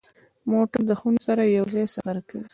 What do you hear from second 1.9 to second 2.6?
سفر کوي.